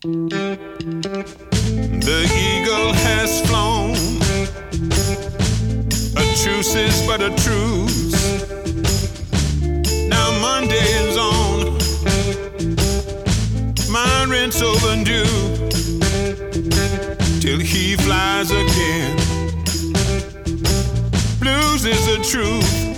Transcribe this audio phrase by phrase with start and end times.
[0.00, 0.30] The
[2.32, 3.96] eagle has flown.
[6.16, 8.12] A truce is but a truce.
[10.08, 11.78] Now Monday is on.
[13.90, 15.24] My rent's overdue.
[17.40, 19.16] Till he flies again.
[21.40, 22.88] Blues is the truth.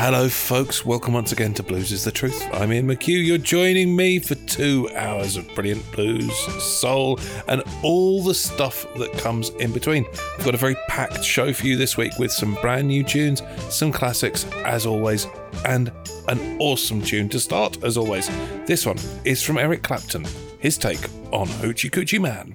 [0.00, 0.82] Hello, folks.
[0.82, 2.42] Welcome once again to Blues is the Truth.
[2.54, 3.22] I'm Ian McHugh.
[3.22, 6.34] You're joining me for two hours of brilliant blues,
[6.64, 10.06] soul, and all the stuff that comes in between.
[10.38, 13.42] I've got a very packed show for you this week with some brand new tunes,
[13.68, 15.26] some classics, as always,
[15.66, 15.92] and
[16.28, 18.26] an awesome tune to start, as always.
[18.64, 20.24] This one is from Eric Clapton,
[20.60, 22.54] his take on Hoochie Coochie Man.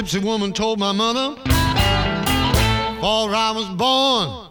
[0.00, 4.48] Gypsy woman told my mother before I was born.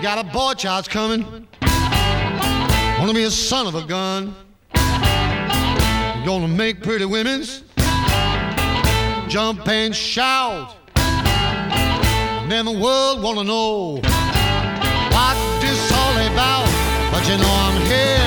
[0.00, 1.48] Got a boy child's coming.
[3.00, 4.32] Wanna be a son of a gun.
[4.74, 7.64] You're gonna make pretty women's
[9.26, 10.76] jump and shout.
[10.94, 13.96] And then the world wanna know
[15.14, 16.68] what this all about.
[17.10, 18.19] But you know I'm here.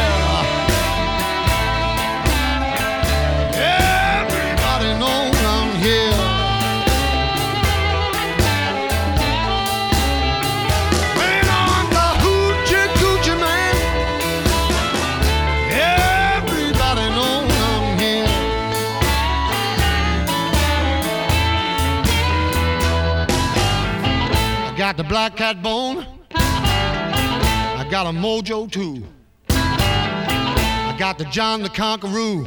[24.94, 26.06] Got the black cat bone.
[26.36, 29.04] I got a mojo too.
[29.50, 32.46] I got the John the Conqueror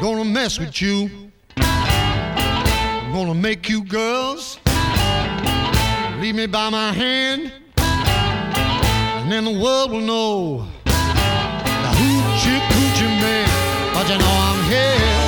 [0.00, 1.10] gonna mess with you.
[1.58, 4.58] I'm gonna make you girls
[6.18, 13.48] leave me by my hand, and then the world will know the hoochie coochie man.
[13.92, 15.19] But you know I'm here.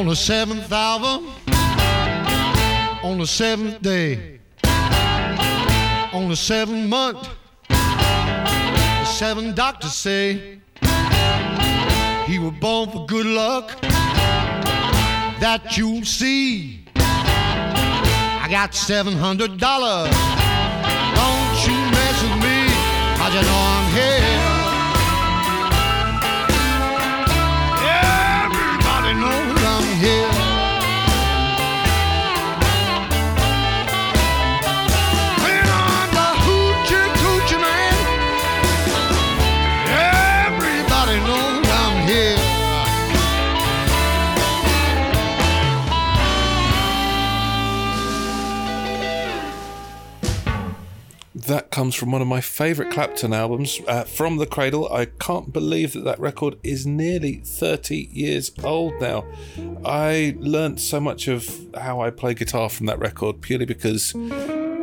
[0.00, 1.20] On the seventh hour,
[3.02, 4.40] on the seventh day,
[6.14, 7.28] on the seventh month,
[7.68, 10.58] the seven doctors say
[12.26, 13.78] he was born for good luck.
[15.38, 20.08] That you see, I got seven hundred dollars.
[21.20, 22.72] Don't you mess with me,
[23.18, 24.29] 'cause you know I'm here.
[30.00, 30.39] Here.
[51.80, 54.92] Comes from one of my favourite Clapton albums, uh, From the Cradle.
[54.92, 59.24] I can't believe that that record is nearly 30 years old now.
[59.82, 64.12] I learnt so much of how I play guitar from that record purely because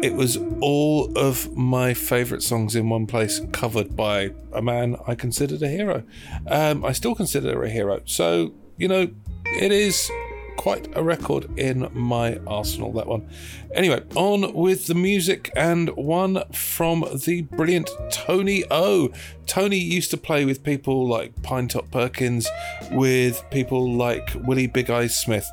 [0.01, 5.13] it was all of my favourite songs in one place, covered by a man I
[5.13, 6.01] considered a hero.
[6.47, 8.01] Um, I still consider her a hero.
[8.05, 9.07] So, you know,
[9.45, 10.09] it is
[10.57, 13.29] quite a record in my arsenal, that one.
[13.73, 19.09] Anyway, on with the music and one from the brilliant Tony O.
[19.45, 22.47] Tony used to play with people like Pinetop Perkins,
[22.91, 25.49] with people like Willie Big Eyes Smith,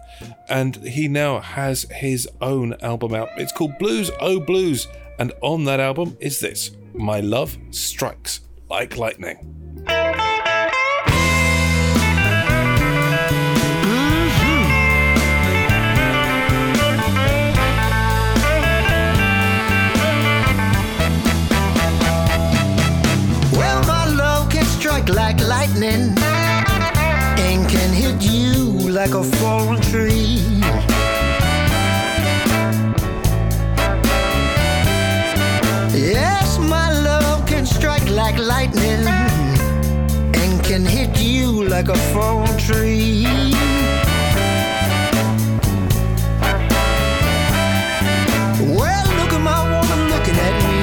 [0.49, 3.29] and he now has his own album out.
[3.37, 8.97] It's called Blues O Blues, and on that album is this My Love Strikes Like
[8.97, 9.64] Lightning.
[25.83, 30.39] and can hit you like a fallen tree.
[35.93, 39.07] Yes, my love can strike like lightning
[40.37, 43.25] and can hit you like a fallen tree.
[48.79, 50.83] Well, look at my woman looking at me.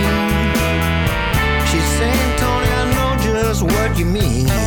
[1.70, 4.61] She's saying, Tony, I know just what you mean.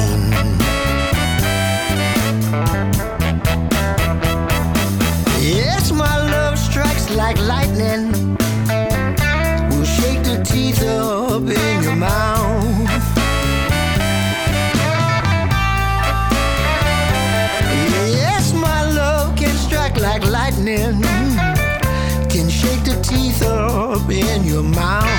[24.54, 25.13] your mouth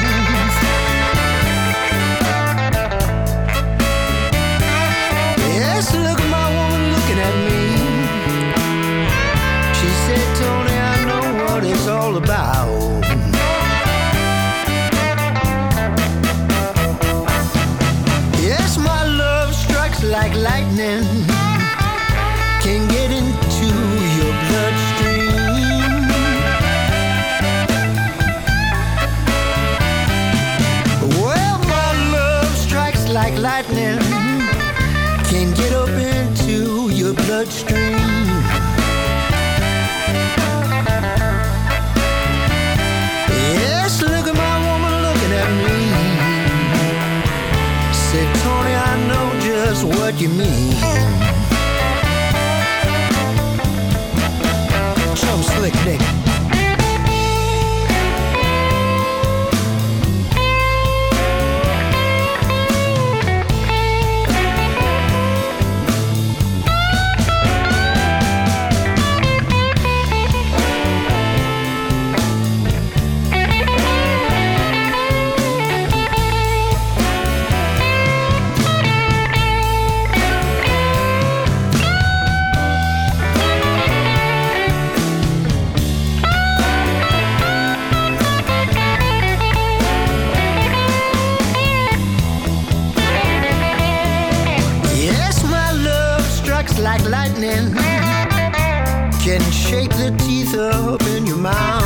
[99.65, 101.83] shake the teeth up in your mouth.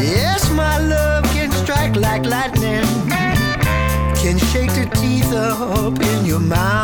[0.00, 2.86] Yes, my love can strike like lightning,
[4.22, 6.79] can shake the teeth up in your mouth.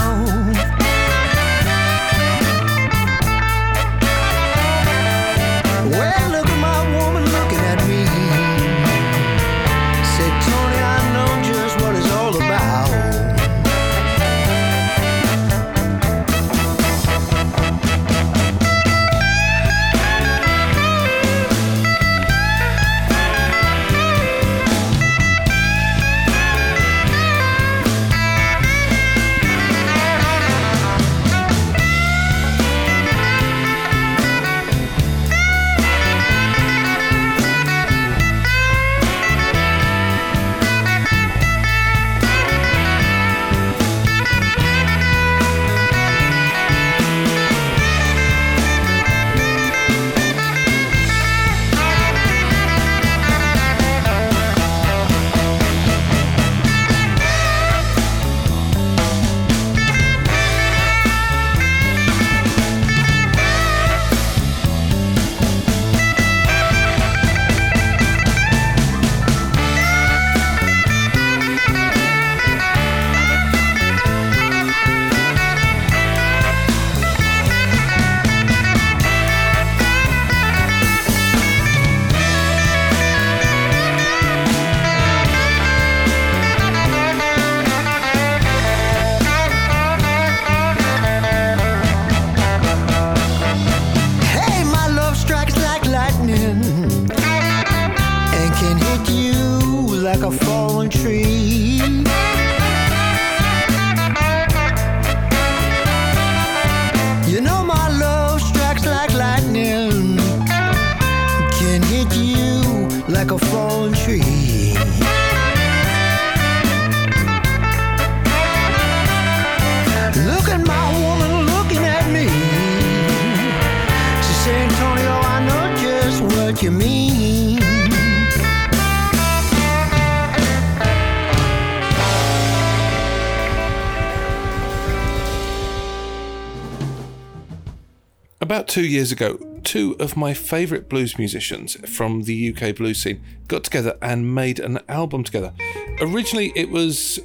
[138.76, 143.64] Two years ago, two of my favourite blues musicians from the UK blues scene got
[143.64, 145.50] together and made an album together.
[145.98, 147.18] Originally, it was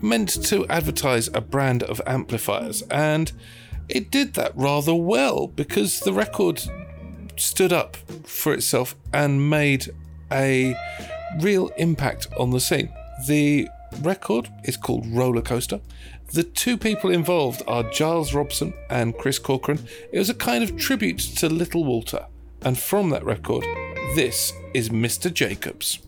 [0.00, 3.30] meant to advertise a brand of amplifiers, and
[3.90, 6.62] it did that rather well because the record
[7.36, 9.90] stood up for itself and made
[10.32, 10.74] a
[11.40, 12.90] real impact on the scene.
[13.28, 13.68] The
[14.00, 15.82] record is called Roller Coaster.
[16.32, 19.80] The two people involved are Giles Robson and Chris Corcoran.
[20.12, 22.26] It was a kind of tribute to Little Walter,
[22.62, 23.64] and from that record,
[24.14, 25.32] this is Mr.
[25.32, 25.98] Jacobs.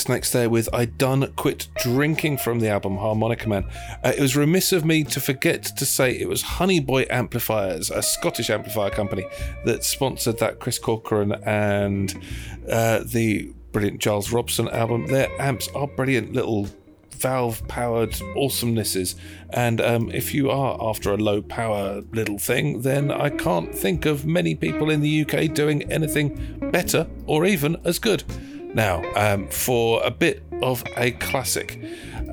[0.00, 3.64] Snakes there with I Done Quit Drinking from the album Harmonica Man.
[4.02, 7.90] Uh, it was remiss of me to forget to say it was Honey Boy Amplifiers,
[7.90, 9.26] a Scottish amplifier company
[9.66, 12.18] that sponsored that Chris Corcoran and
[12.70, 15.06] uh, the brilliant Giles Robson album.
[15.08, 16.68] Their amps are brilliant little
[17.10, 19.16] valve powered awesomenesses.
[19.50, 24.06] And um, if you are after a low power little thing, then I can't think
[24.06, 28.24] of many people in the UK doing anything better or even as good.
[28.74, 31.82] Now, um, for a bit of a classic,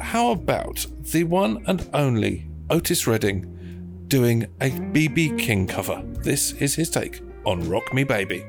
[0.02, 6.02] how about the one and only Otis Redding doing a BB King cover?
[6.24, 8.46] This is his take on Rock Me Baby.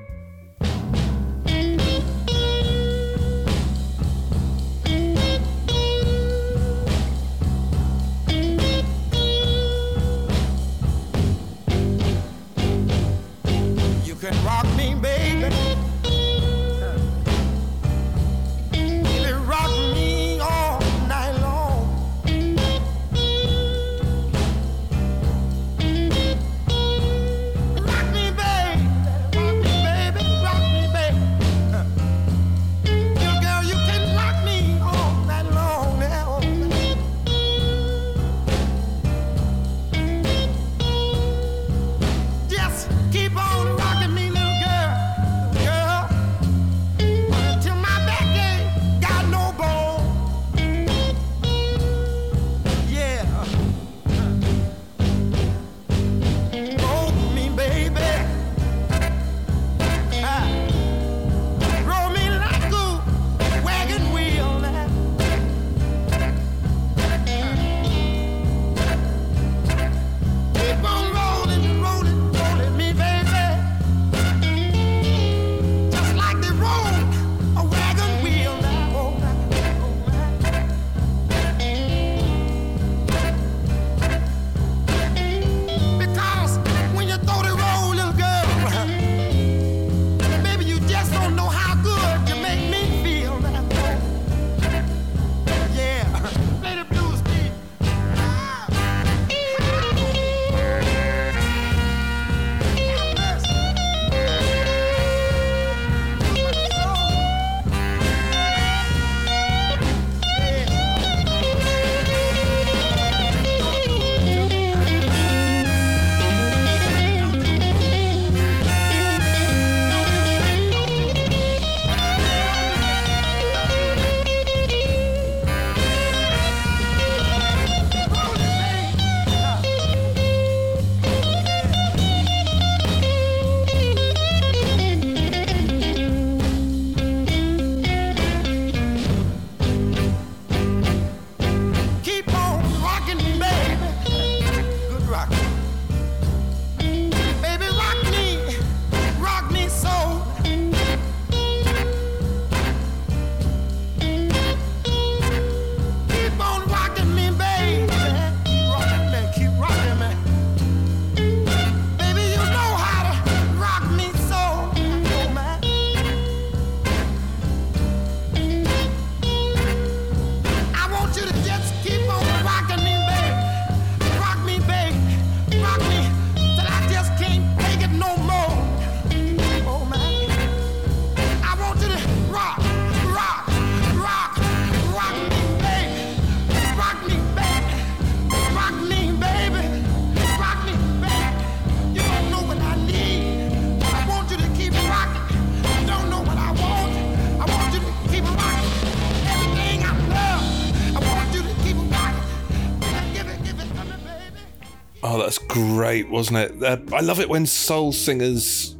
[205.78, 206.60] Great, wasn't it?
[206.60, 208.74] Uh, I love it when soul singers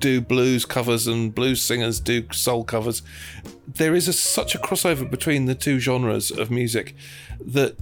[0.00, 3.00] do blues covers and blues singers do soul covers.
[3.66, 6.94] There is a, such a crossover between the two genres of music
[7.40, 7.78] that,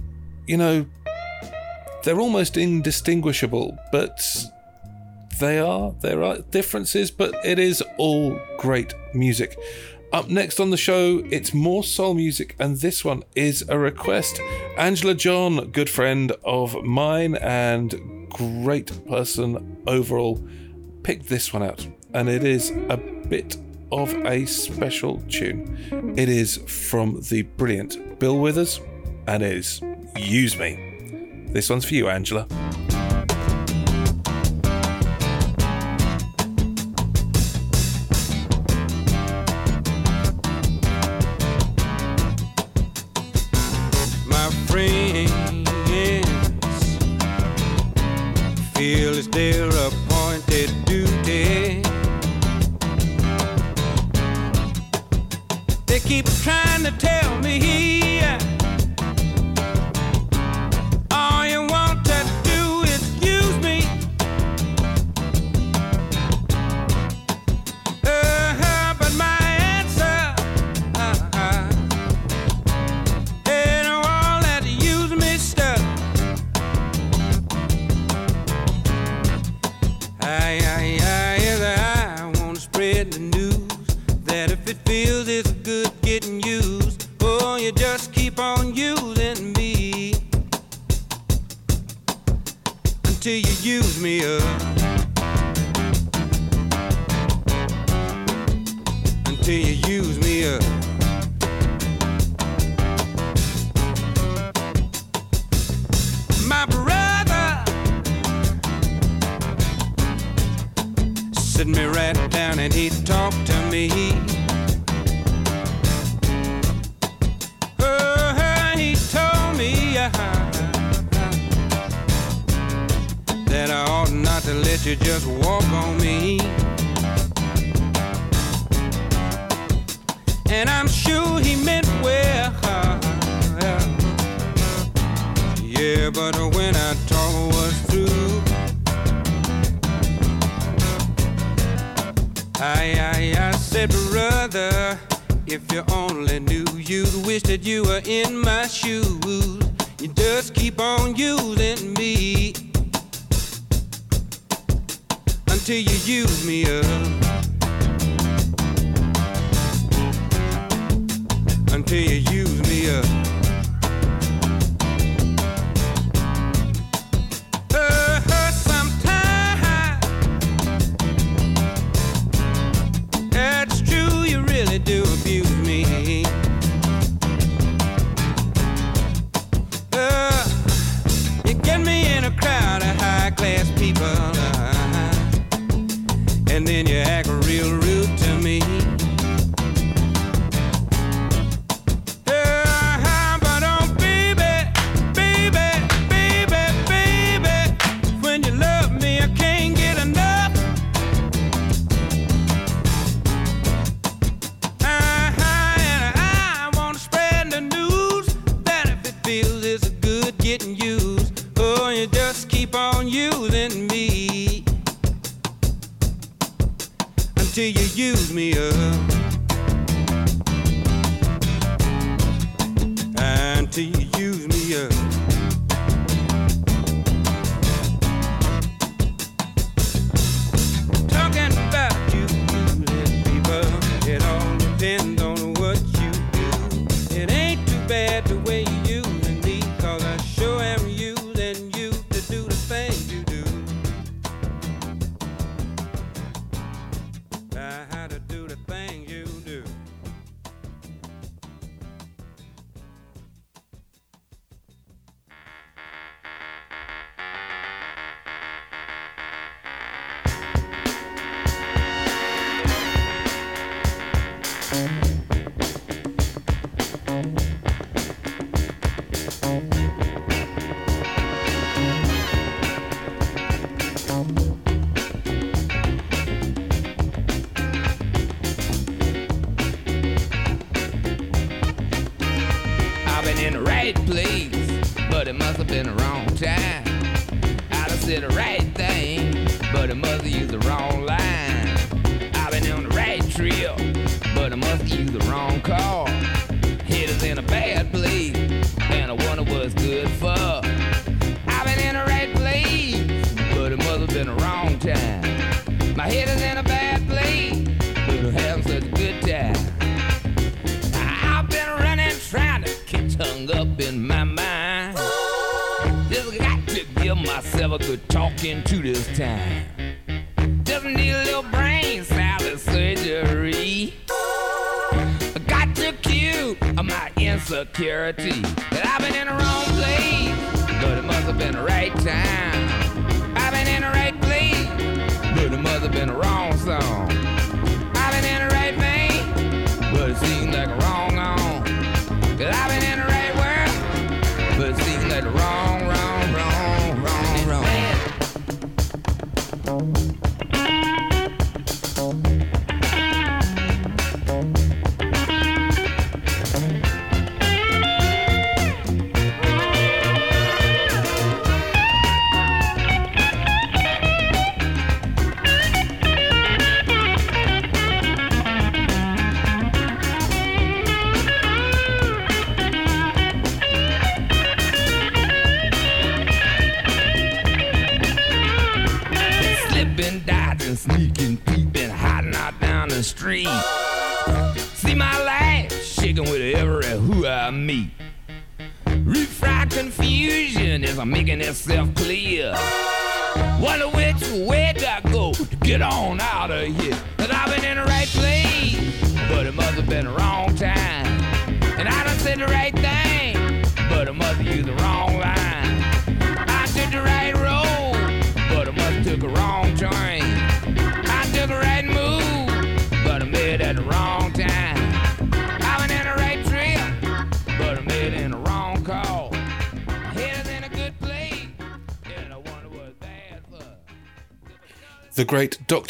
[0.47, 0.85] you know,
[2.05, 4.25] they're almost indistinguishable, but
[5.41, 5.93] they are.
[5.99, 9.59] There are differences, but it is all great music.
[10.13, 14.39] Up next on the show, it's more soul music, and this one is a request.
[14.77, 20.43] Angela John, good friend of mine and great person overall,
[21.03, 23.57] picked this one out, and it is a bit
[23.91, 26.13] of a special tune.
[26.17, 28.79] It is from the brilliant Bill Withers,
[29.27, 29.81] and it is
[30.17, 31.47] Use Me.
[31.49, 32.47] This one's for you, Angela.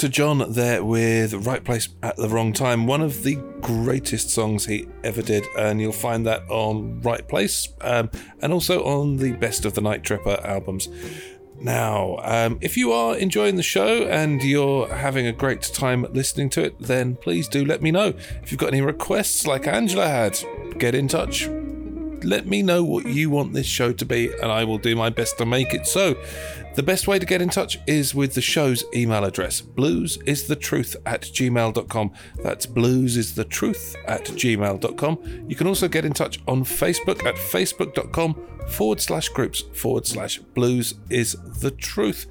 [0.02, 0.12] Dr.
[0.12, 4.88] John there with Right Place at the Wrong Time, one of the greatest songs he
[5.04, 8.10] ever did, and you'll find that on Right Place um,
[8.42, 10.90] and also on the Best of the Night Tripper albums.
[11.60, 16.50] Now, um, if you are enjoying the show and you're having a great time listening
[16.52, 18.16] to it, then please do let me know.
[18.42, 20.40] If you've got any requests like Angela had,
[20.80, 21.48] get in touch.
[22.24, 25.10] Let me know what you want this show to be, and I will do my
[25.10, 26.16] best to make it so.
[26.74, 31.24] The best way to get in touch is with the show's email address bluesisthetruth at
[31.24, 32.12] gmail.com.
[32.42, 35.46] That's bluesisthetruth at gmail.com.
[35.50, 38.36] You can also get in touch on Facebook at facebook.com
[38.68, 42.28] forward slash groups forward slash blues is the truth.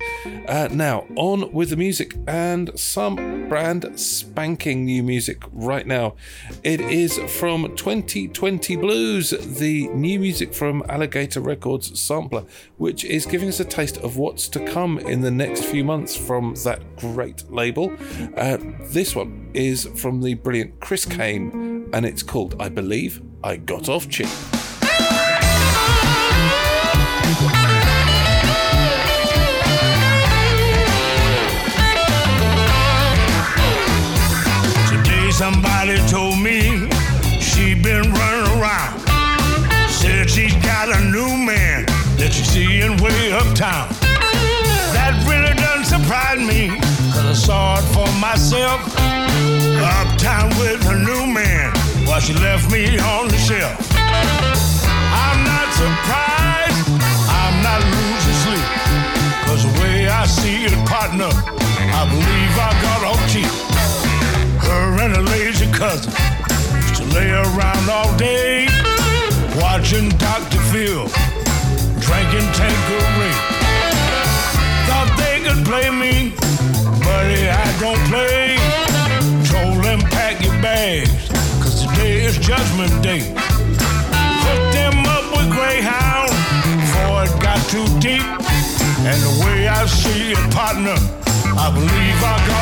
[0.48, 6.14] Uh, now, on with the music and some brand spanking new music right now.
[6.62, 12.44] It is from 2020 Blues, the new music from Alligator Records Sampler,
[12.78, 16.16] which is giving us a taste of what's to come in the next few months
[16.16, 17.92] from that great label.
[18.36, 18.58] Uh,
[18.92, 23.88] this one is from the brilliant Chris Cain, and it's called I Believe I Got
[23.88, 24.28] Off Cheap.
[34.88, 36.49] Today somebody told me
[42.44, 43.88] seeing way uptown.
[44.96, 46.68] That really doesn't surprise me,
[47.12, 48.80] cause I saw it for myself.
[49.80, 51.72] Uptown with her new man
[52.06, 53.76] while she left me on the shelf.
[53.96, 56.86] I'm not surprised,
[57.28, 58.68] I'm not losing sleep.
[59.46, 63.52] Cause the way I see it, partner, I believe I got off cheap.
[64.64, 66.12] Her and her lazy cousin
[66.88, 68.68] used to lay around all day,
[69.60, 70.58] watching Dr.
[70.70, 71.08] Phil,
[72.10, 73.34] drinking Tanqueray.
[74.86, 76.34] Thought they could play me,
[77.06, 78.58] buddy, I don't play.
[79.46, 81.28] Told them pack your bags,
[81.62, 83.22] cause today is judgment day.
[84.44, 86.34] Hooked them up with Greyhound
[86.82, 88.26] before it got too deep.
[89.06, 90.98] And the way I see it, partner,
[91.64, 92.60] I believe I got.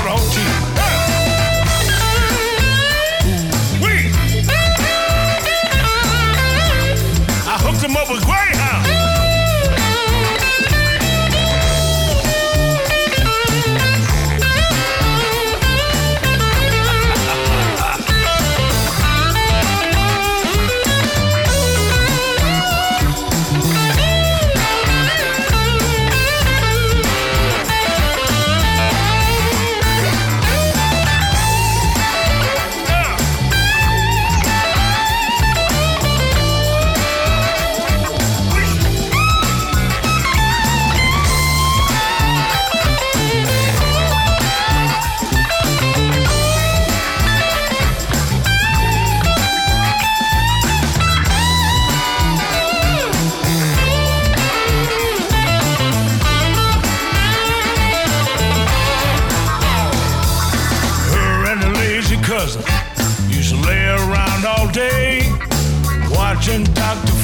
[3.82, 4.12] Wee!
[7.48, 8.57] I hooked him up with Greyhound.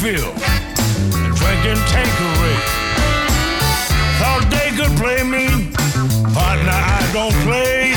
[0.05, 0.21] Dr.
[1.17, 2.61] And drinking Tanqueray.
[4.21, 5.73] Thought they could play me,
[6.37, 7.97] partner, I don't play.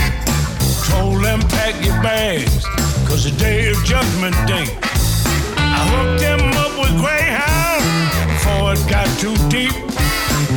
[0.87, 2.63] Told them pack your bags,
[3.09, 4.71] cause the day is judgment day.
[5.59, 7.83] I hooked them up with Greyhound
[8.31, 9.75] before it got too deep.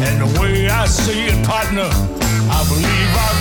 [0.06, 3.39] And the way I see it, partner, I believe I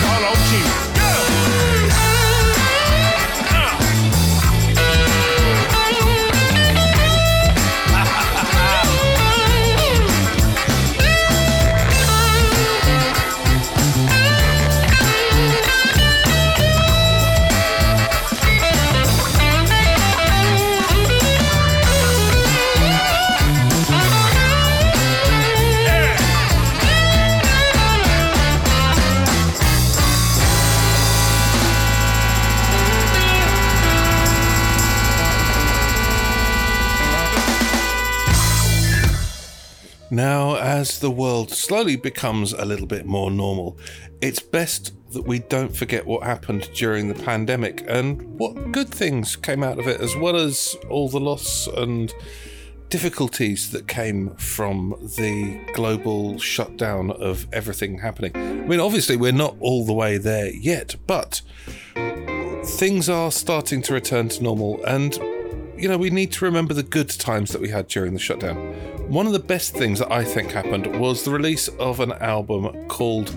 [40.11, 43.77] Now, as the world slowly becomes a little bit more normal,
[44.21, 49.35] it's best that we don't forget what happened during the pandemic and what good things
[49.35, 52.11] came out of it, as well as all the loss and
[52.89, 58.35] difficulties that came from the global shutdown of everything happening.
[58.35, 61.41] I mean, obviously, we're not all the way there yet, but
[62.65, 65.15] things are starting to return to normal, and
[65.77, 68.98] you know, we need to remember the good times that we had during the shutdown.
[69.09, 72.87] One of the best things that I think happened was the release of an album
[72.87, 73.35] called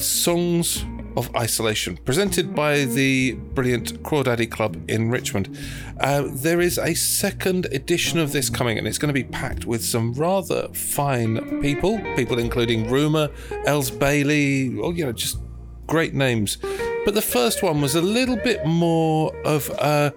[0.00, 0.86] Songs
[1.18, 5.58] of Isolation, presented by the brilliant Crawdaddy Club in Richmond.
[6.00, 9.66] Uh, there is a second edition of this coming, and it's going to be packed
[9.66, 13.28] with some rather fine people, people including Rumour,
[13.66, 15.38] Elles Bailey, oh, you know, just
[15.86, 16.56] great names.
[17.04, 20.14] But the first one was a little bit more of a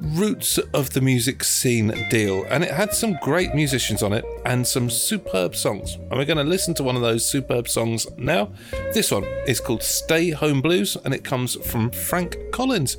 [0.00, 4.66] roots of the music scene deal, and it had some great musicians on it and
[4.66, 5.94] some superb songs.
[5.94, 8.52] And we're going to listen to one of those superb songs now.
[8.92, 12.96] This one is called Stay Home Blues, and it comes from Frank Collins.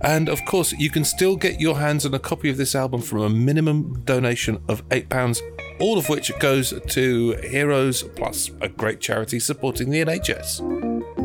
[0.00, 3.00] And of course, you can still get your hands on a copy of this album
[3.00, 5.40] from a minimum donation of £8,
[5.80, 11.23] all of which goes to Heroes Plus, a great charity supporting the NHS.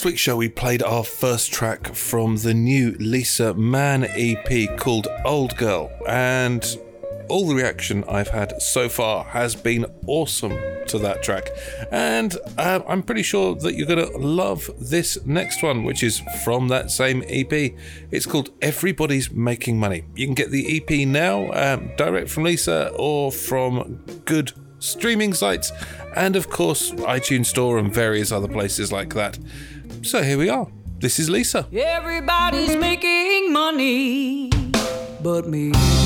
[0.00, 5.06] Last week's show, we played our first track from the new Lisa Mann EP called
[5.26, 6.64] Old Girl, and
[7.28, 11.50] all the reaction I've had so far has been awesome to that track.
[11.90, 16.22] And uh, I'm pretty sure that you're going to love this next one, which is
[16.46, 17.52] from that same EP.
[18.10, 20.04] It's called Everybody's Making Money.
[20.16, 25.72] You can get the EP now, um, direct from Lisa or from good streaming sites,
[26.16, 29.38] and of course, iTunes Store and various other places like that.
[30.02, 30.66] So here we are.
[30.98, 31.66] This is Lisa.
[31.72, 34.50] Everybody's making money
[35.22, 35.99] but me.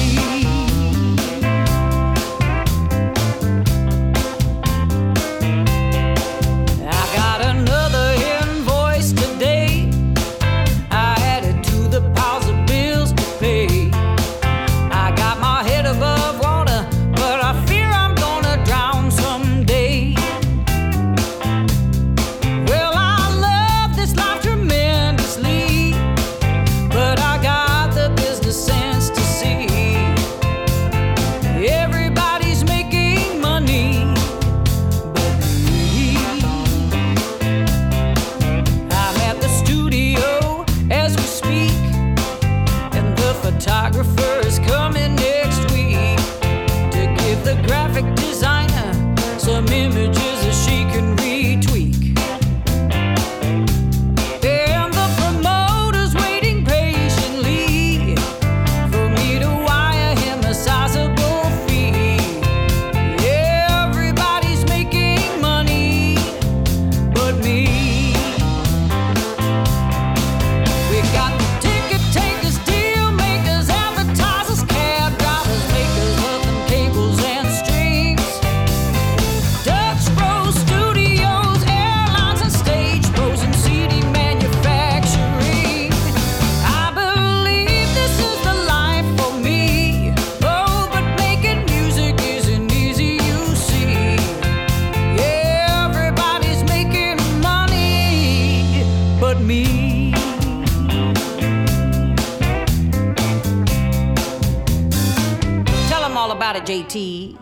[106.85, 107.37] T.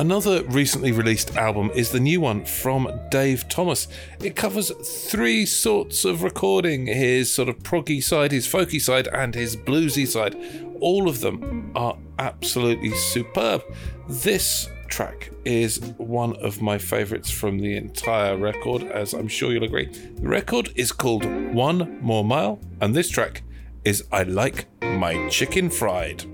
[0.00, 3.86] Another recently released album is the new one from Dave Thomas.
[4.18, 4.70] It covers
[5.10, 10.08] three sorts of recording his sort of proggy side, his folky side, and his bluesy
[10.08, 10.38] side.
[10.80, 13.62] All of them are absolutely superb.
[14.08, 19.64] This track is one of my favorites from the entire record, as I'm sure you'll
[19.64, 19.92] agree.
[19.92, 23.42] The record is called One More Mile, and this track
[23.84, 26.24] is I Like My Chicken Fried.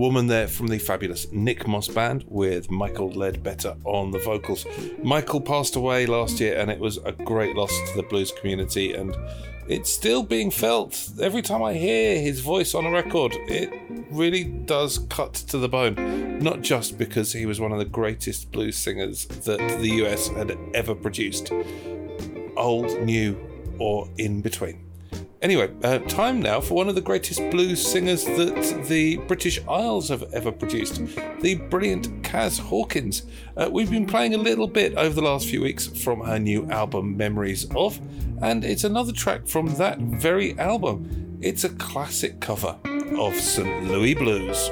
[0.00, 4.64] Woman there from the fabulous Nick Moss Band with Michael Ledbetter on the vocals.
[5.02, 8.94] Michael passed away last year and it was a great loss to the blues community
[8.94, 9.14] and
[9.68, 13.34] it's still being felt every time I hear his voice on a record.
[13.46, 13.78] It
[14.10, 18.50] really does cut to the bone, not just because he was one of the greatest
[18.52, 21.52] blues singers that the US had ever produced,
[22.56, 23.38] old, new,
[23.78, 24.89] or in between.
[25.42, 30.10] Anyway, uh, time now for one of the greatest blues singers that the British Isles
[30.10, 31.00] have ever produced,
[31.40, 33.22] the brilliant Kaz Hawkins.
[33.56, 36.70] Uh, we've been playing a little bit over the last few weeks from her new
[36.70, 37.98] album, Memories of,
[38.42, 41.38] and it's another track from that very album.
[41.40, 42.76] It's a classic cover
[43.16, 43.84] of St.
[43.84, 44.70] Louis Blues.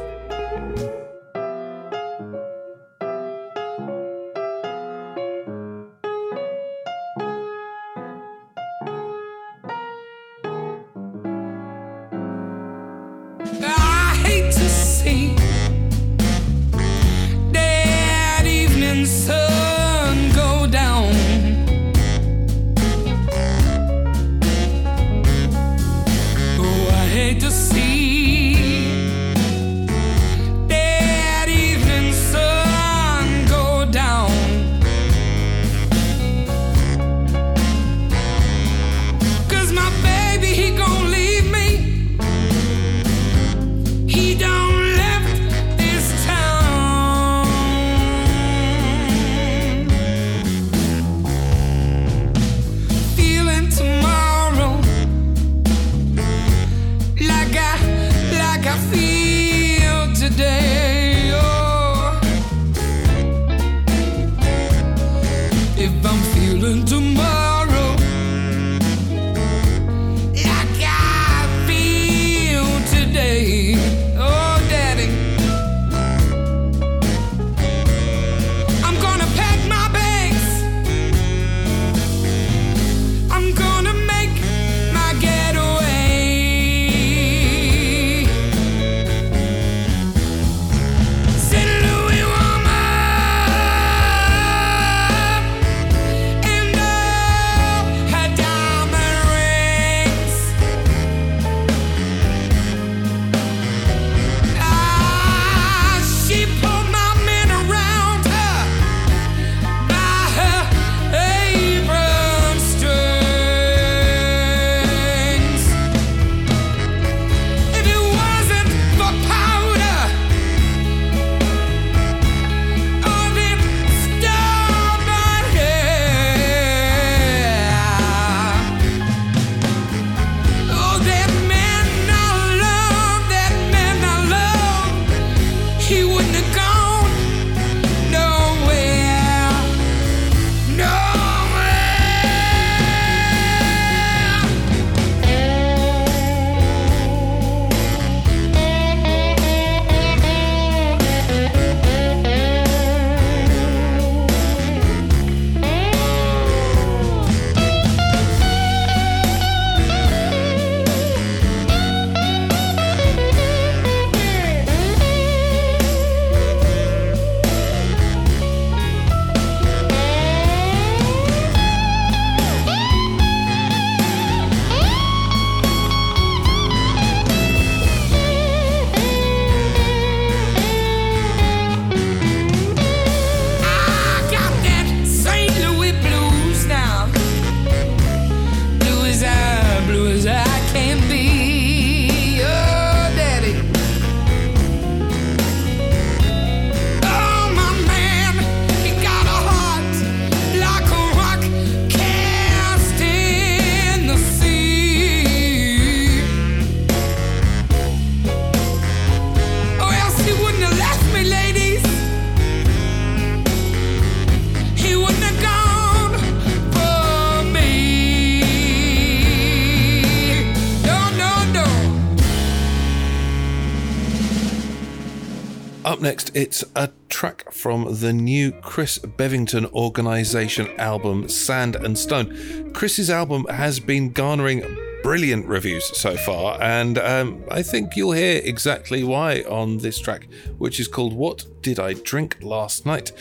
[226.38, 232.72] It's a track from the new Chris Bevington organisation album, Sand and Stone.
[232.74, 234.62] Chris's album has been garnering
[235.02, 240.28] brilliant reviews so far, and um, I think you'll hear exactly why on this track,
[240.58, 243.12] which is called What Did I Drink Last Night?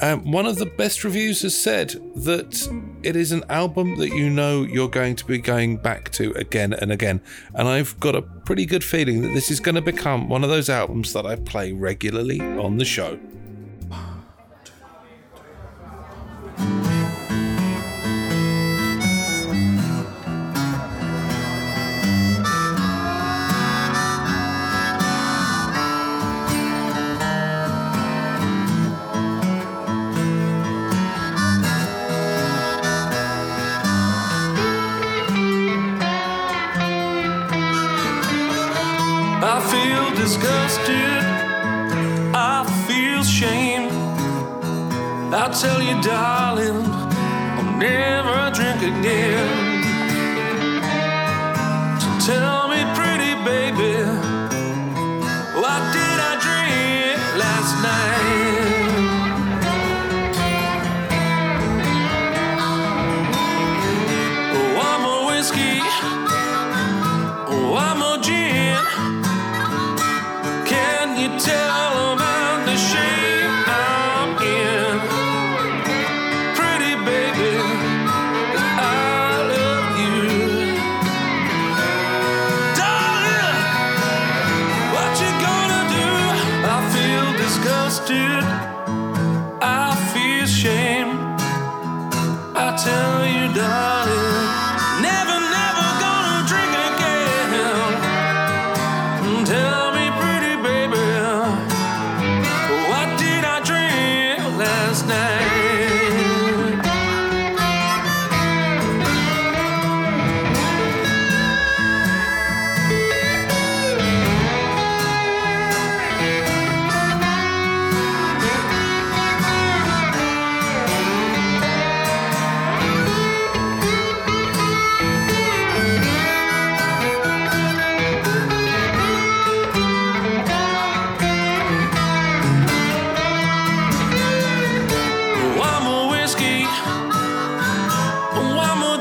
[0.00, 2.68] Um, one of the best reviews has said that
[3.02, 6.72] it is an album that you know you're going to be going back to again
[6.72, 7.20] and again,
[7.54, 10.50] and I've got a pretty good feeling that this is going to become one of
[10.50, 13.18] those albums that I play regularly on the show.
[40.36, 41.22] Disgusted.
[42.34, 43.88] I feel shame.
[45.32, 46.84] I tell you, darling,
[47.56, 49.48] I'll never drink again.
[52.00, 52.65] So tell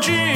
[0.07, 0.34] one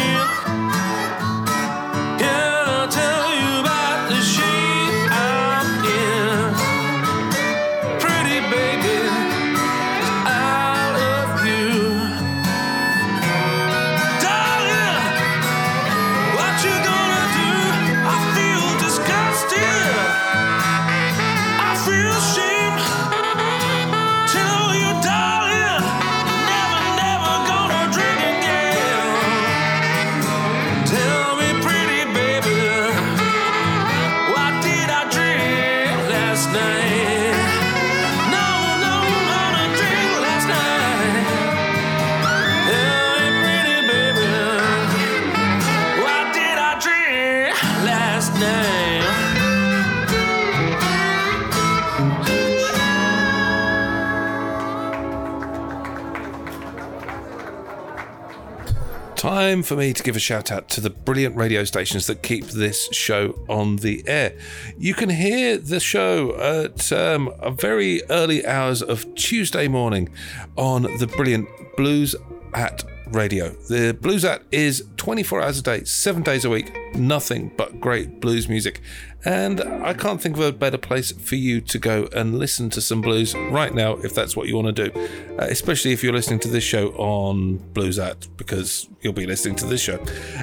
[59.50, 62.45] Time for me to give a shout out to the brilliant radio stations that keep
[62.45, 64.38] this show on the air.
[64.78, 70.10] You can hear the show at um, very early hours of Tuesday morning
[70.56, 72.16] on the brilliant Blues
[72.54, 73.49] at Radio.
[73.70, 78.20] The Blues at is 24 hours a day, seven days a week, nothing but great
[78.20, 78.82] blues music.
[79.26, 82.82] And I can't think of a better place for you to go and listen to
[82.82, 84.99] some blues right now if that's what you want to do,
[85.38, 89.55] uh, especially if you're listening to this show on Blues at, because you'll be listening
[89.55, 89.99] to this show.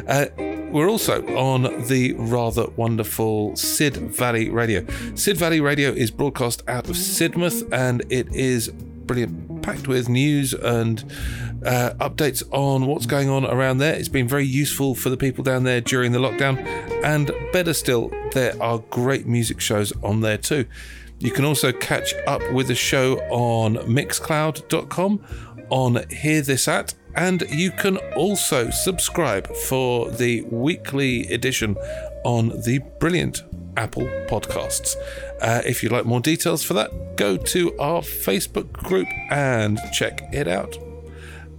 [0.06, 0.26] Uh,
[0.70, 4.84] we're also on the rather wonderful Sid Valley Radio.
[5.14, 10.54] Sid Valley Radio is broadcast out of Sidmouth and it is brilliant, packed with news
[10.54, 11.02] and
[11.66, 13.94] uh, updates on what's going on around there.
[13.94, 16.64] It's been very useful for the people down there during the lockdown,
[17.02, 20.66] and better still, there are great music shows on there too.
[21.18, 25.24] You can also catch up with the show on mixcloud.com,
[25.70, 31.76] on Hear This At, and you can also subscribe for the weekly edition
[32.24, 33.42] on the brilliant
[33.76, 34.94] Apple Podcasts.
[35.40, 40.22] Uh, if you'd like more details for that, go to our Facebook group and check
[40.32, 40.78] it out.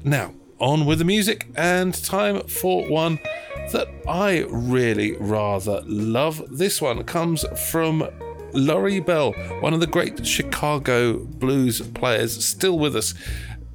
[0.03, 3.19] Now, on with the music, and time for one
[3.71, 6.41] that I really rather love.
[6.49, 8.01] This one comes from
[8.53, 13.13] Lurrie Bell, one of the great Chicago blues players, still with us.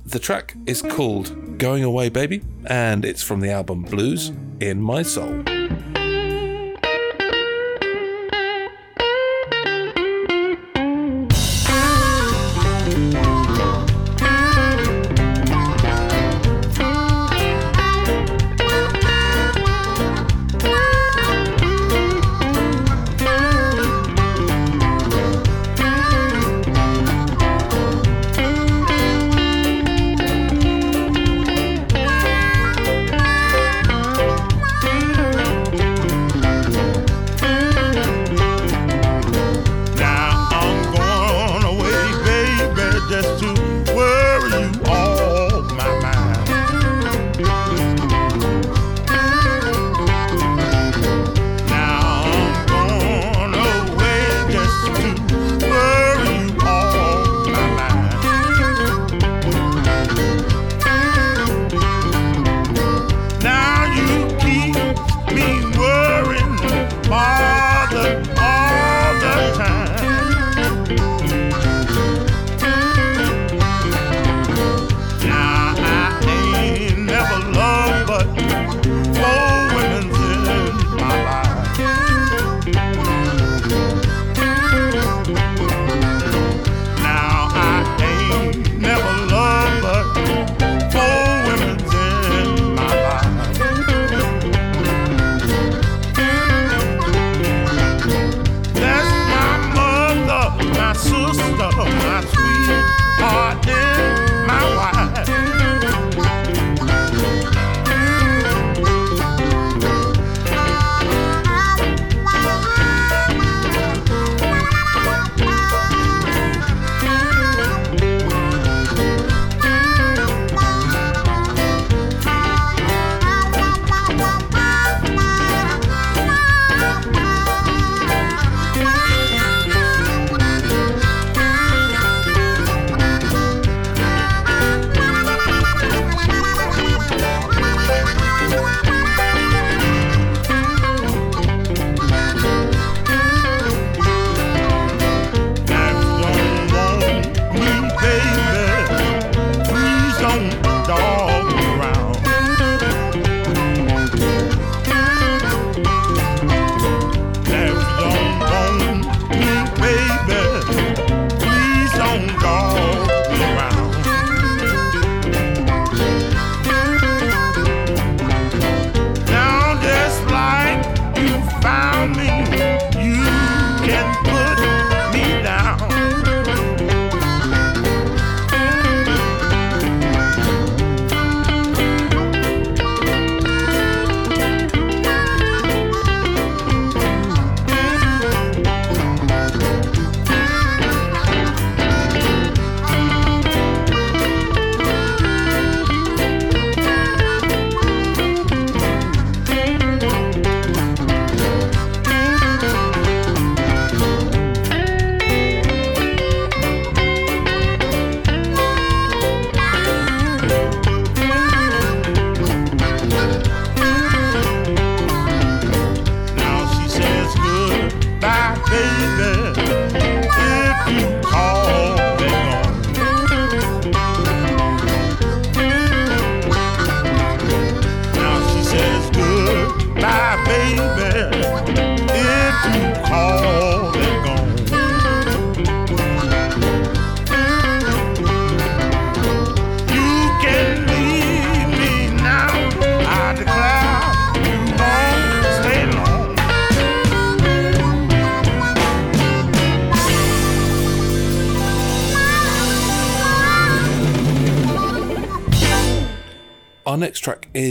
[0.04, 5.02] The track is called Going Away Baby, and it's from the album Blues in My
[5.02, 5.44] Soul.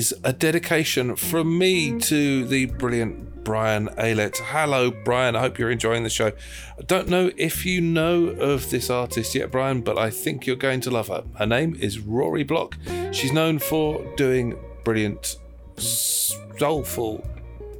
[0.01, 4.35] Is a dedication from me to the brilliant Brian Aylett.
[4.37, 5.35] Hello, Brian.
[5.35, 6.31] I hope you're enjoying the show.
[6.79, 10.55] I don't know if you know of this artist yet, Brian, but I think you're
[10.55, 11.23] going to love her.
[11.37, 12.79] Her name is Rory Block.
[13.11, 15.37] She's known for doing brilliant,
[15.77, 17.23] soulful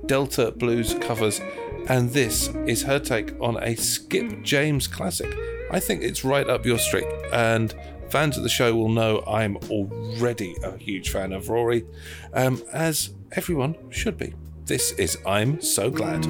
[0.06, 1.42] Delta blues covers,
[1.88, 5.36] and this is her take on a Skip James classic.
[5.72, 7.74] I think it's right up your street, and
[8.12, 11.86] fans of the show will know I'm already a huge fan of Rory,
[12.34, 14.34] um, as everyone should be.
[14.66, 16.26] This is I'm So Glad.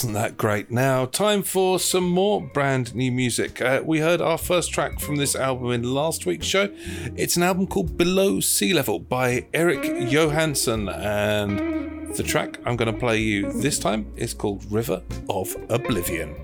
[0.00, 0.70] Wasn't that great?
[0.70, 3.60] Now, time for some more brand new music.
[3.60, 6.70] Uh, we heard our first track from this album in last week's show.
[7.16, 12.90] It's an album called Below Sea Level by Eric Johanson, and the track I'm going
[12.90, 16.34] to play you this time is called River of Oblivion.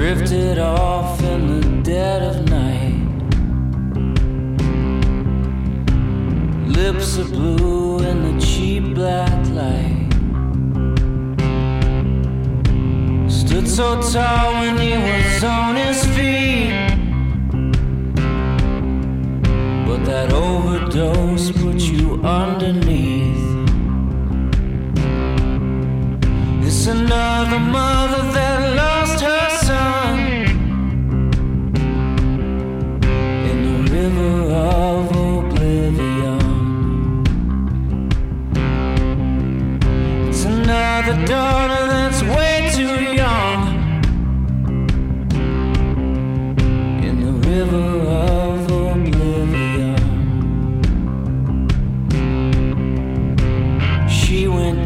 [0.00, 2.94] Drifted off in the dead of night.
[6.74, 10.08] Lips are blue in the cheap black light.
[13.28, 16.72] Stood so tall when he was on his feet.
[19.86, 23.36] But that overdose put you underneath.
[26.66, 28.79] It's another mother that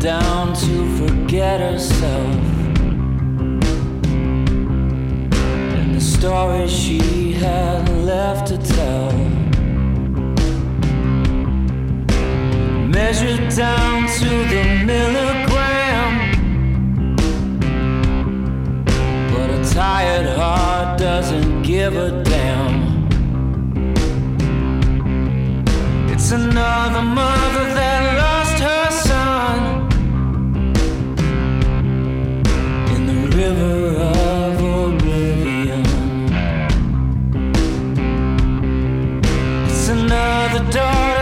[0.05, 2.37] down to forget herself.
[5.79, 6.65] And the story
[19.75, 23.09] tired heart doesn't give a damn.
[26.13, 29.59] It's another mother that lost her son
[32.95, 34.53] in the river of
[34.93, 35.83] oblivion.
[39.67, 41.14] It's another daughter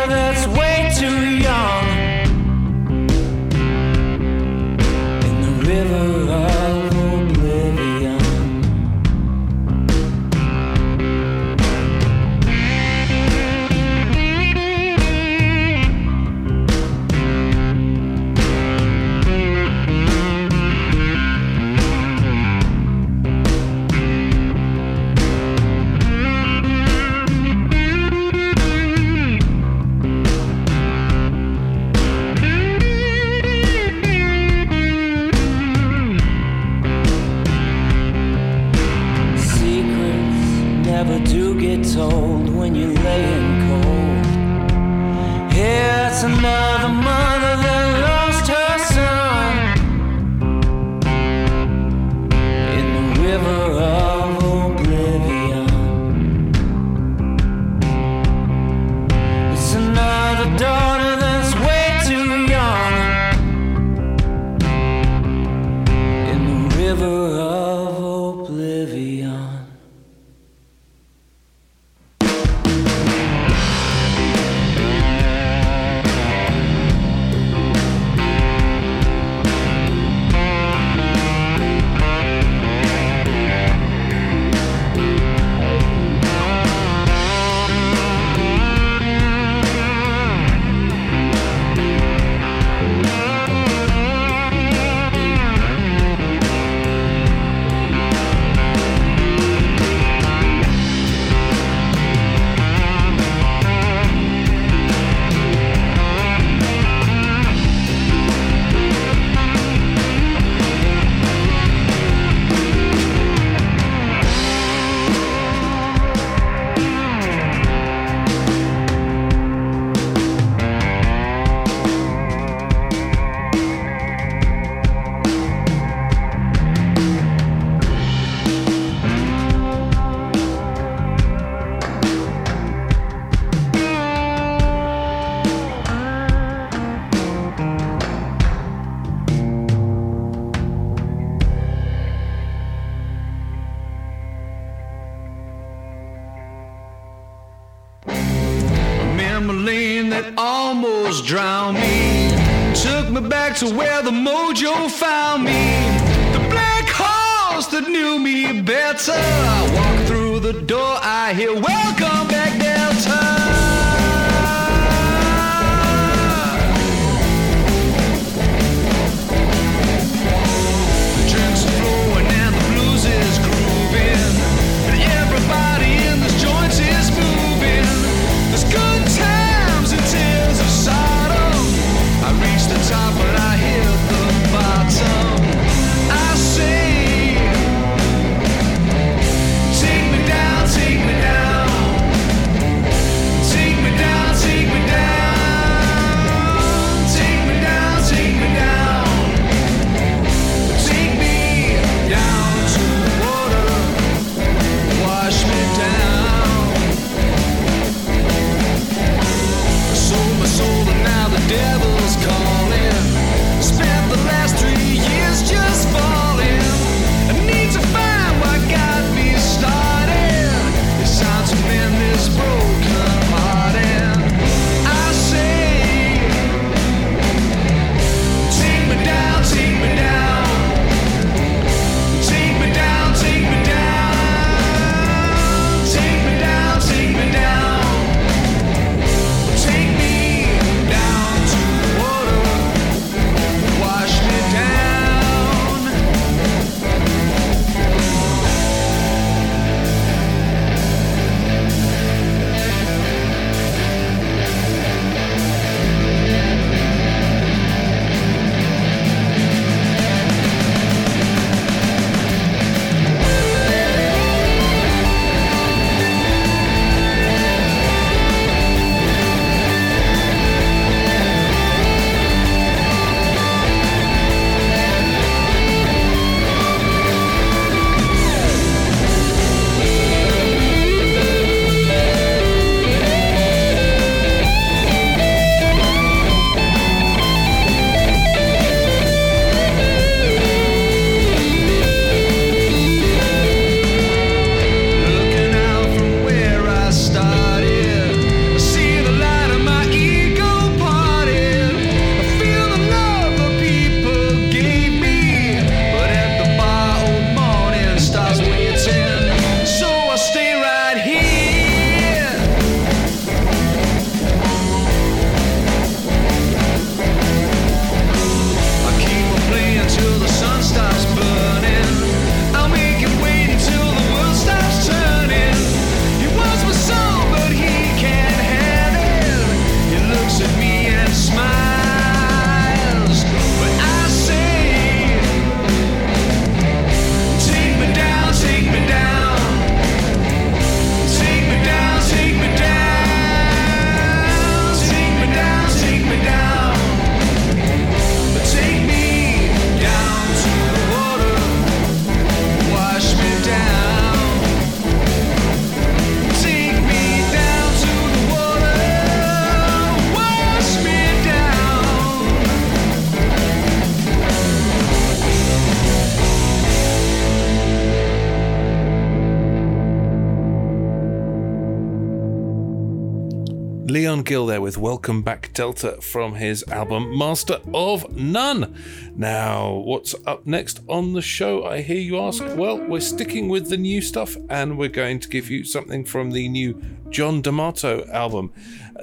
[374.23, 378.73] Leon Gill there with Welcome Back Delta from his album Master of None.
[379.16, 381.65] Now, what's up next on the show?
[381.65, 382.40] I hear you ask.
[382.55, 386.31] Well, we're sticking with the new stuff and we're going to give you something from
[386.31, 386.81] the new
[387.11, 388.53] John D'Amato album.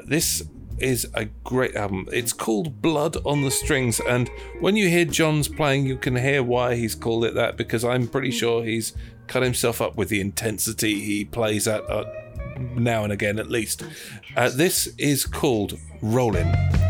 [0.06, 0.44] This
[0.78, 2.08] is a great album.
[2.14, 4.30] It's called Blood on the Strings, and
[4.62, 8.08] when you hear John's playing, you can hear why he's called it that because I'm
[8.08, 8.94] pretty sure he's
[9.28, 12.06] cut himself up with the intensity he plays at uh,
[12.76, 13.84] now and again, at least.
[14.36, 16.89] Uh, this is called Rollin'.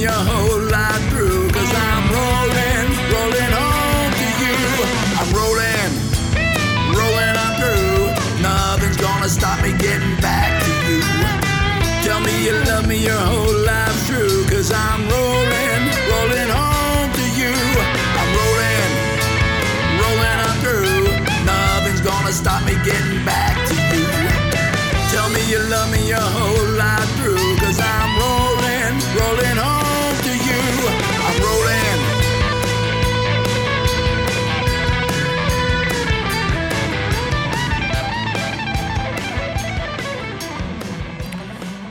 [0.00, 0.35] Your whole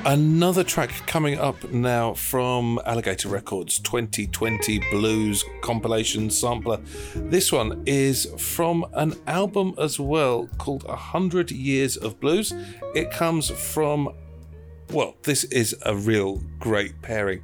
[0.06, 6.80] Another track coming up now from Alligator Records 2020 Blues compilation sampler.
[7.15, 12.53] This one is from an album as well called A Hundred Years of Blues.
[12.94, 14.14] It comes from
[14.91, 17.41] well, this is a real great pairing.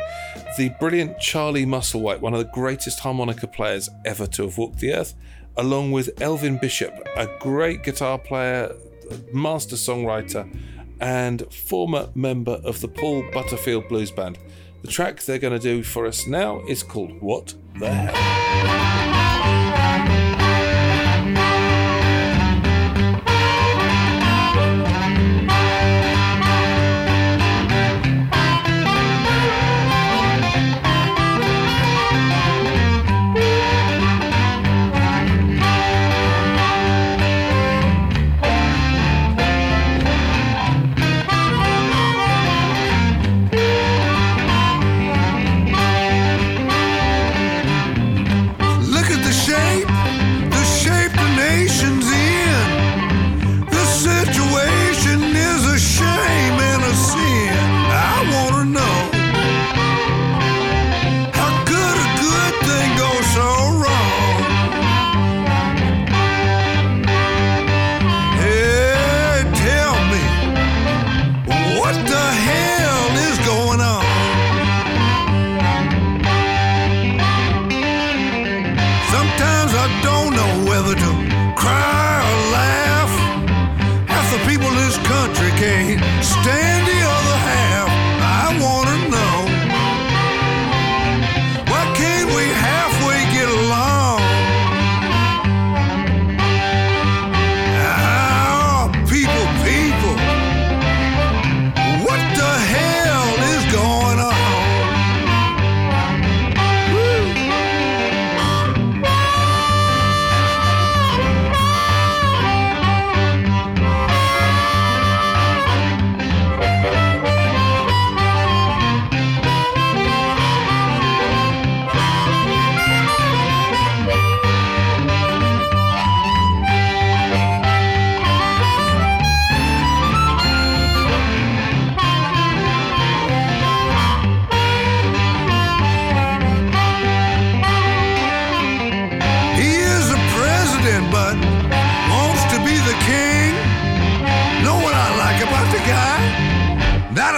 [0.59, 4.93] The brilliant Charlie Musselwhite, one of the greatest harmonica players ever to have walked the
[4.93, 5.15] earth,
[5.57, 8.75] along with Elvin Bishop, a great guitar player,
[9.33, 10.47] master songwriter,
[11.01, 14.37] and former member of the Paul Butterfield Blues Band.
[14.83, 19.00] The track they're going to do for us now is called What the Hell?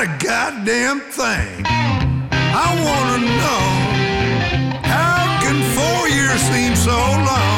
[0.03, 1.63] a goddamn thing.
[1.65, 3.67] I wanna know
[4.83, 7.52] how can four years seem so long?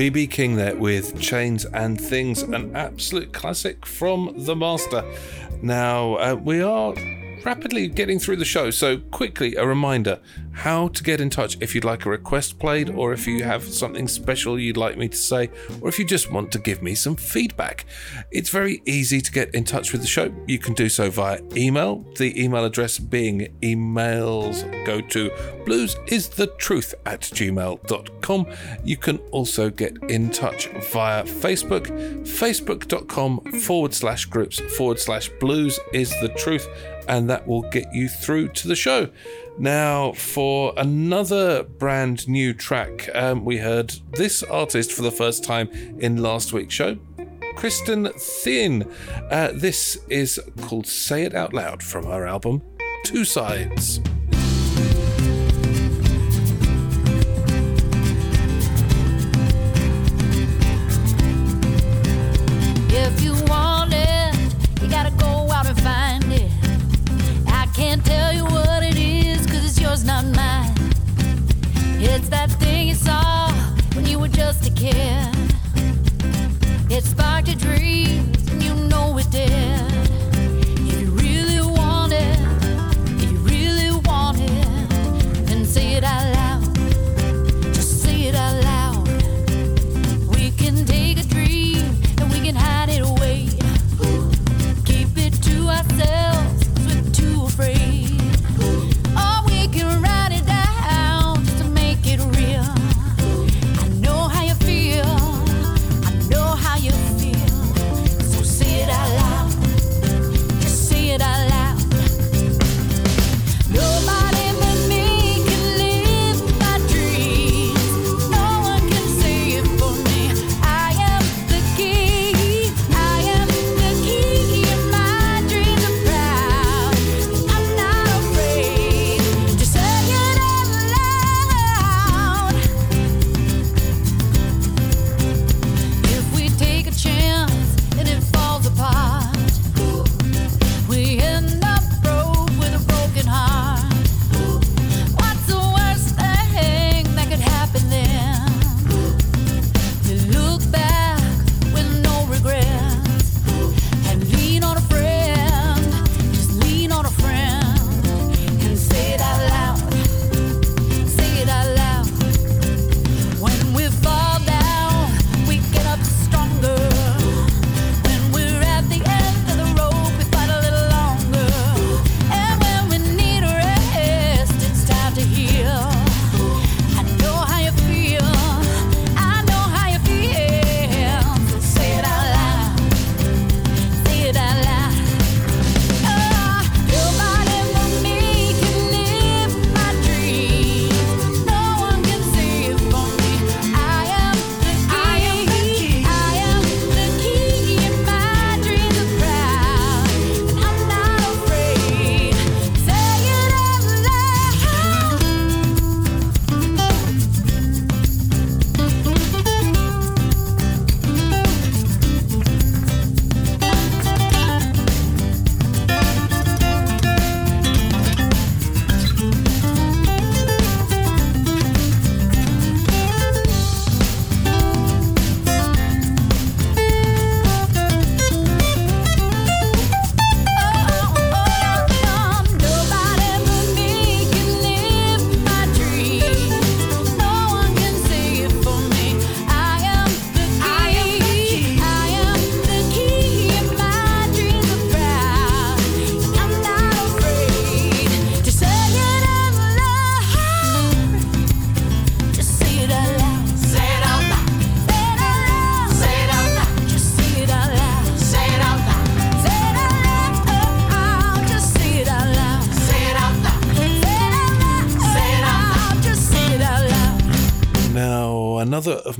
[0.00, 5.04] BB King there with Chains and Things, an absolute classic from the master.
[5.60, 6.94] Now, uh, we are
[7.44, 10.18] rapidly getting through the show, so quickly a reminder
[10.60, 13.64] how to get in touch if you'd like a request played, or if you have
[13.64, 15.48] something special you'd like me to say,
[15.80, 17.86] or if you just want to give me some feedback.
[18.30, 20.30] It's very easy to get in touch with the show.
[20.46, 25.30] You can do so via email, the email address being emails go to
[25.64, 28.46] bluesisthetruth at gmail.com.
[28.84, 31.86] You can also get in touch via Facebook,
[32.22, 36.68] facebook.com forward slash groups forward slash blues is the truth,
[37.08, 39.08] and that will get you through to the show.
[39.58, 45.68] Now, for another brand new track, um, we heard this artist for the first time
[45.98, 46.98] in last week's show.
[47.56, 48.90] Kirsten Thien.
[49.30, 52.62] Uh, this is called Say It Out Loud from her album
[53.04, 54.00] Two Sides.
[62.92, 63.39] If you
[68.10, 70.74] tell you what it is, cause it's yours, not mine.
[72.00, 73.52] It's that thing you saw
[73.94, 75.28] when you were just a kid.
[76.90, 80.09] It sparked your dreams, and you know it did.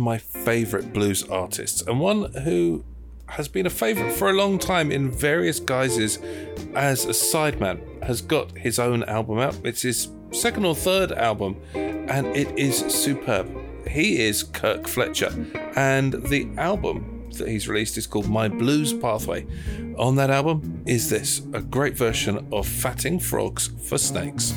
[0.01, 2.85] My favourite blues artists, and one who
[3.27, 6.17] has been a favourite for a long time in various guises
[6.75, 9.59] as a sideman, has got his own album out.
[9.63, 13.55] It's his second or third album, and it is superb.
[13.87, 15.35] He is Kirk Fletcher,
[15.77, 19.45] and the album that he's released is called My Blues Pathway.
[19.99, 24.55] On that album is this a great version of Fattening Frogs for Snakes.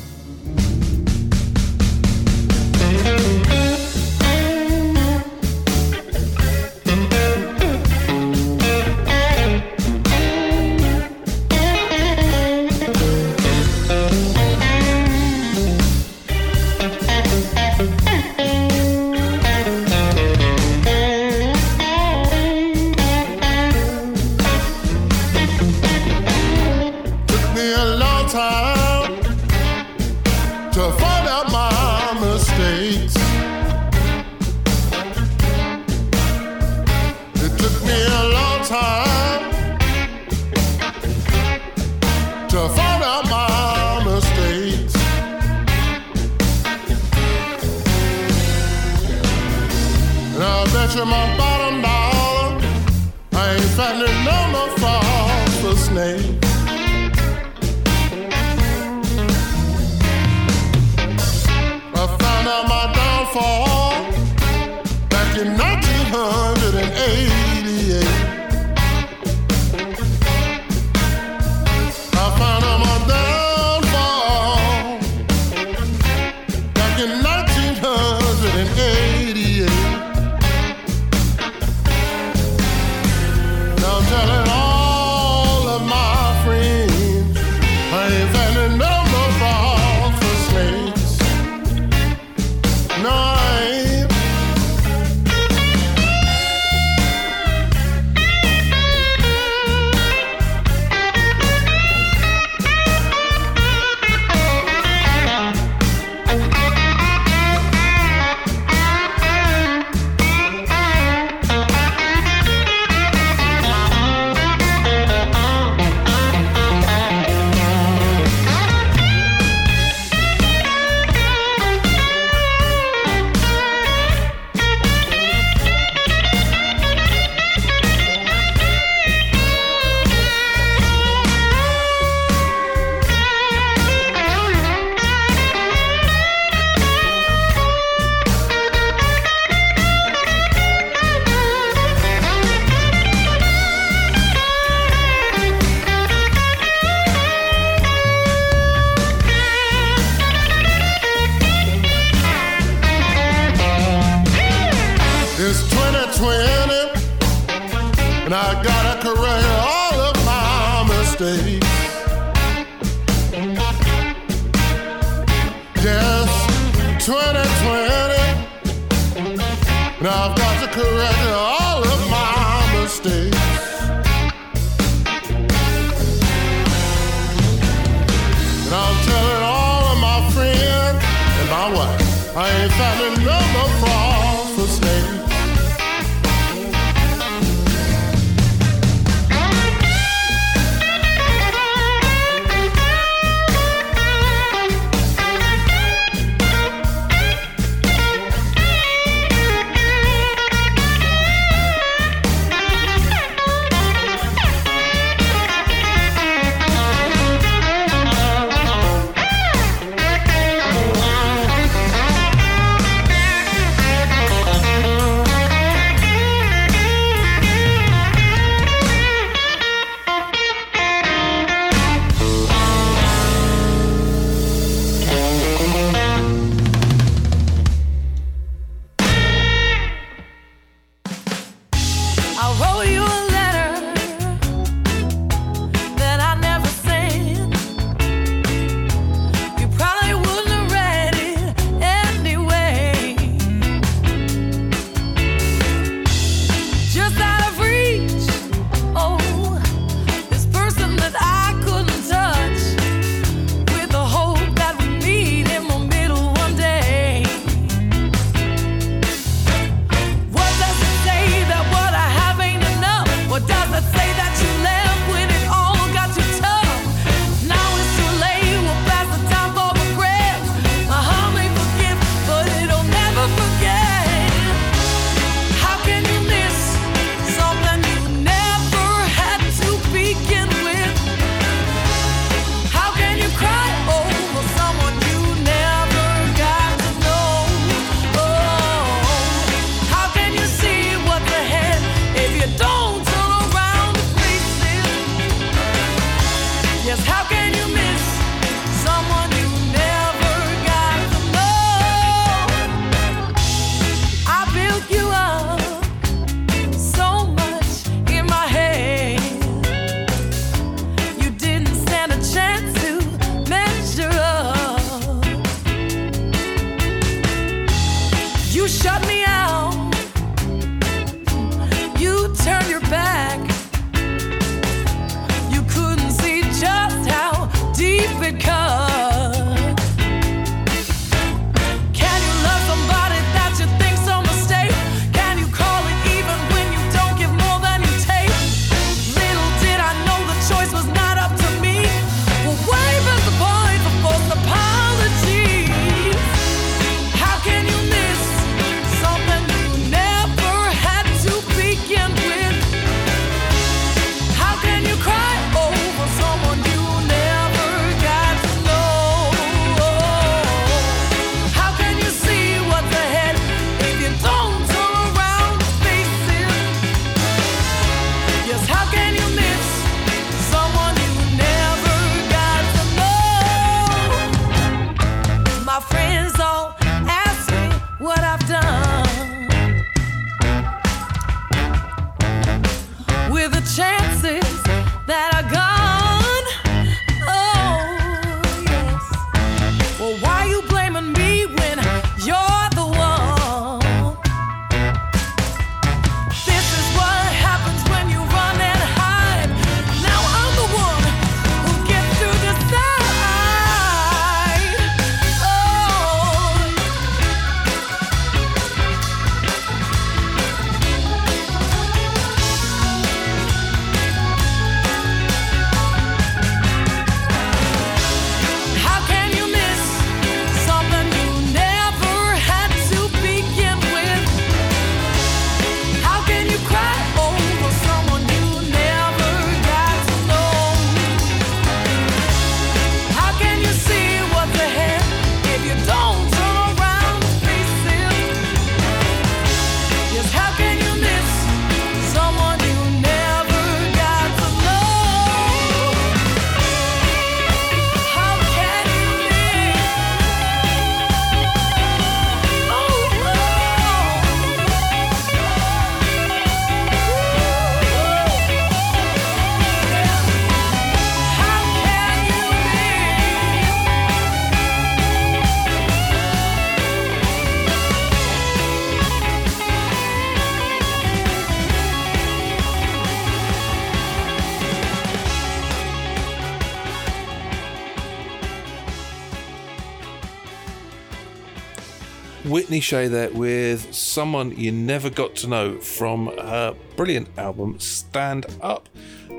[482.74, 488.88] Niche there with someone you never got to know from her brilliant album Stand Up.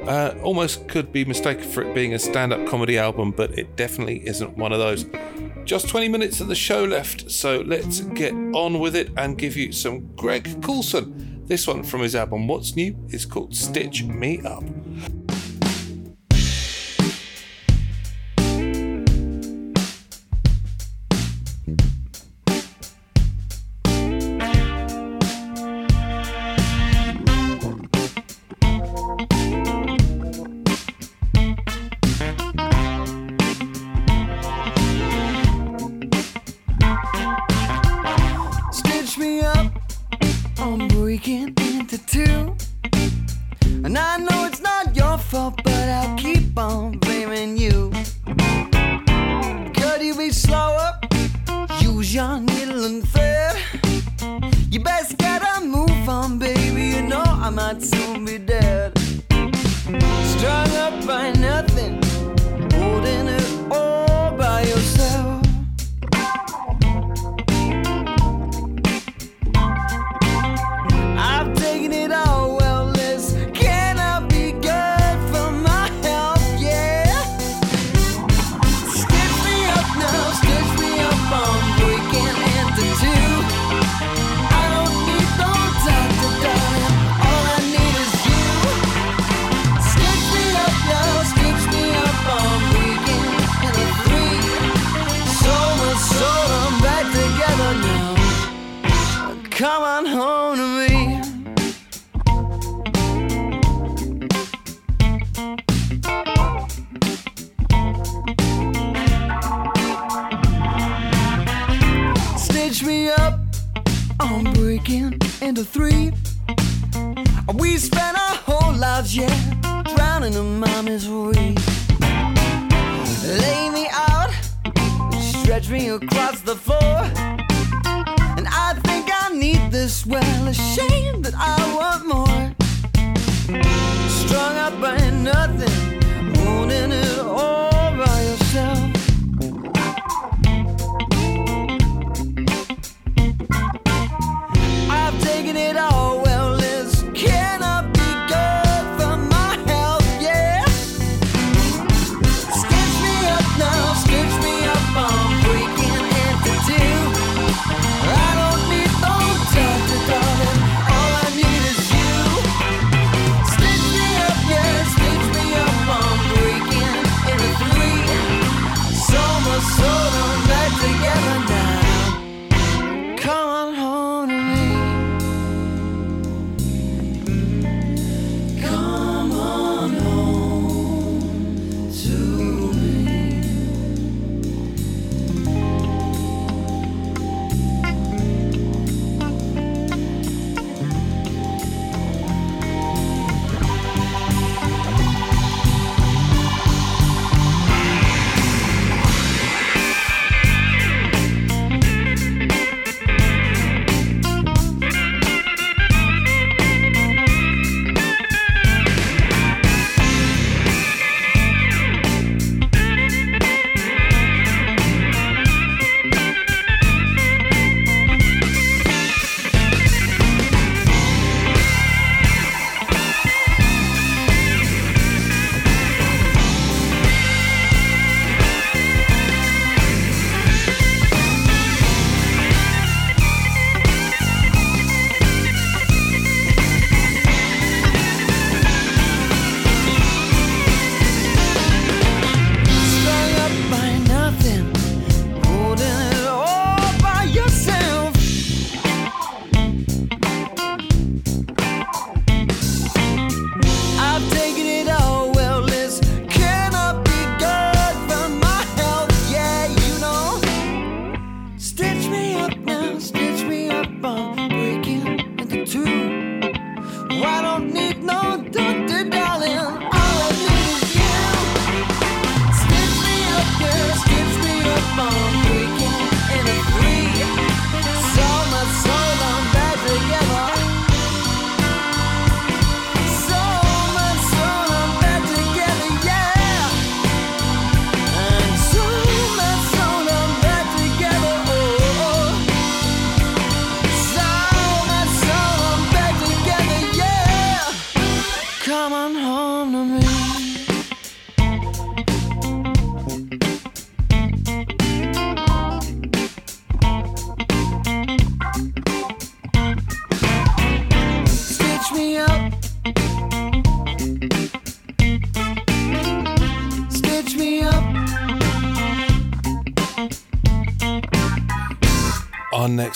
[0.07, 3.75] Uh, almost could be mistaken for it being a stand up comedy album, but it
[3.75, 5.05] definitely isn't one of those.
[5.65, 9.57] Just 20 minutes of the show left, so let's get on with it and give
[9.57, 11.43] you some Greg Coulson.
[11.45, 14.63] This one from his album What's New is called Stitch Me Up.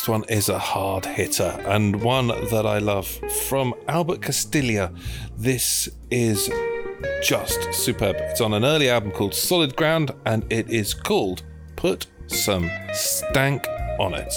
[0.10, 3.08] one is a hard hitter and one that I love
[3.48, 4.92] from Albert Castiglia.
[5.38, 6.50] This is
[7.22, 8.16] just superb.
[8.18, 11.44] It's on an early album called Solid Ground and it is called
[11.76, 13.68] Put Some Stank
[14.00, 14.34] on It.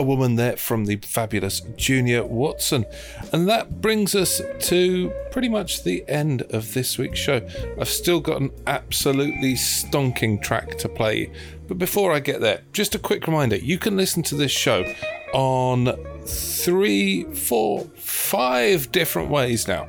[0.00, 2.86] A woman there from the fabulous Junior Watson.
[3.34, 7.46] And that brings us to pretty much the end of this week's show.
[7.78, 11.30] I've still got an absolutely stonking track to play.
[11.68, 14.90] But before I get there, just a quick reminder you can listen to this show
[15.34, 15.94] on
[16.24, 19.86] three, four, five different ways now.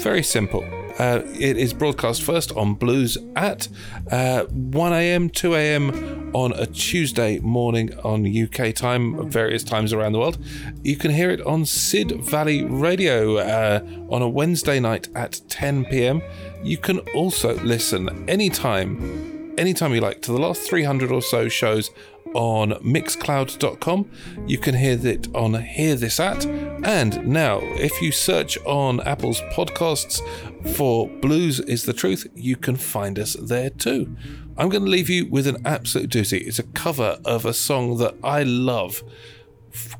[0.00, 0.64] Very simple.
[0.98, 3.68] Uh, it is broadcast first on Blues at
[4.12, 6.30] uh, 1 a.m., 2 a.m.
[6.34, 10.38] on a Tuesday morning on UK time, various times around the world.
[10.82, 15.86] You can hear it on Sid Valley Radio uh, on a Wednesday night at 10
[15.86, 16.22] p.m.
[16.62, 21.90] You can also listen anytime, anytime you like, to the last 300 or so shows
[22.34, 24.10] on mixcloud.com.
[24.46, 26.44] You can hear it on Hear This At.
[26.44, 30.20] And now, if you search on Apple's podcasts
[30.76, 34.16] for Blues is the Truth, you can find us there too.
[34.56, 36.46] I'm going to leave you with an absolute doozy.
[36.46, 39.02] It's a cover of a song that I love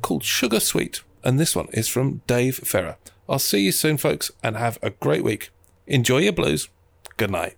[0.01, 1.01] called Sugar Sweet.
[1.23, 2.97] And this one is from Dave Ferrer.
[3.27, 5.49] I'll see you soon, folks, and have a great week.
[5.87, 6.69] Enjoy your blues.
[7.17, 7.57] Good night.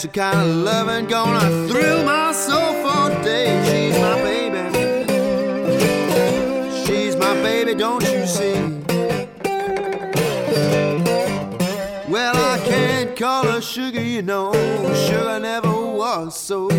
[0.00, 3.68] Special kind of loving gonna thrill my soul for days.
[3.68, 4.62] She's my baby.
[6.86, 8.54] She's my baby, don't you see?
[12.08, 14.54] Well, I can't call her sugar, you know.
[15.06, 16.70] Sugar never was so